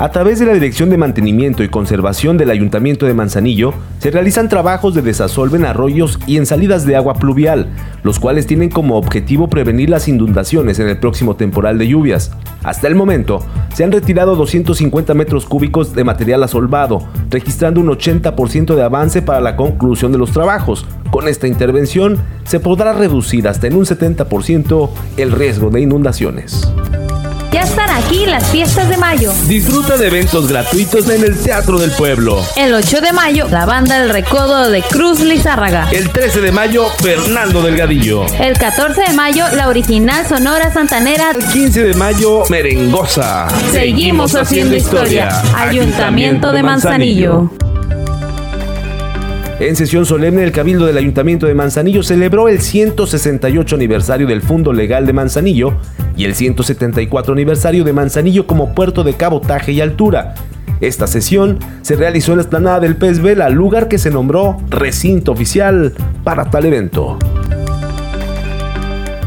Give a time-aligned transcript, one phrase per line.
[0.00, 4.48] A través de la Dirección de Mantenimiento y Conservación del Ayuntamiento de Manzanillo, se realizan
[4.48, 7.66] trabajos de desasolve en arroyos y en salidas de agua pluvial,
[8.04, 12.30] los cuales tienen como objetivo prevenir las inundaciones en el próximo temporal de lluvias.
[12.62, 18.76] Hasta el momento, se han retirado 250 metros cúbicos de material asolvado, registrando un 80%
[18.76, 20.86] de avance para la conclusión de los trabajos.
[21.10, 26.72] Con esta intervención, se podrá reducir hasta en un 70% el riesgo de inundaciones.
[27.52, 29.32] Ya están aquí las fiestas de mayo.
[29.46, 32.44] Disfruta de eventos gratuitos en el Teatro del Pueblo.
[32.56, 35.88] El 8 de mayo, la banda del Recodo de Cruz Lizárraga.
[35.90, 38.26] El 13 de mayo, Fernando Delgadillo.
[38.38, 41.30] El 14 de mayo, la original Sonora Santanera.
[41.30, 43.48] El 15 de mayo, Merengosa.
[43.72, 45.42] Seguimos haciendo historia.
[45.56, 47.50] Ayuntamiento de Manzanillo.
[49.60, 54.72] En sesión solemne, el Cabildo del Ayuntamiento de Manzanillo celebró el 168 aniversario del Fundo
[54.72, 55.78] Legal de Manzanillo
[56.16, 60.36] y el 174 aniversario de Manzanillo como puerto de cabotaje y altura.
[60.80, 65.32] Esta sesión se realizó en la explanada del Pez Vela, lugar que se nombró recinto
[65.32, 67.18] oficial para tal evento.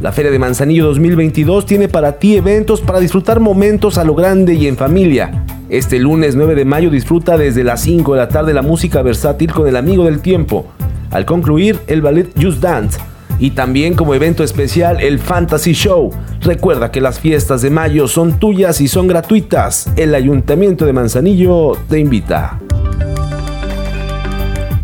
[0.00, 4.54] La Feria de Manzanillo 2022 tiene para ti eventos para disfrutar momentos a lo grande
[4.54, 5.45] y en familia.
[5.68, 9.52] Este lunes 9 de mayo disfruta desde las 5 de la tarde la música versátil
[9.52, 10.66] con el amigo del tiempo.
[11.10, 13.00] Al concluir, el ballet Just Dance.
[13.40, 16.12] Y también como evento especial el Fantasy Show.
[16.40, 19.90] Recuerda que las fiestas de mayo son tuyas y son gratuitas.
[19.96, 22.60] El Ayuntamiento de Manzanillo te invita.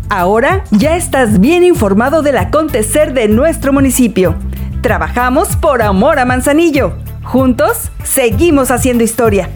[0.09, 4.35] Ahora ya estás bien informado del acontecer de nuestro municipio.
[4.81, 6.93] Trabajamos por amor a Manzanillo.
[7.23, 9.49] Juntos seguimos haciendo historia.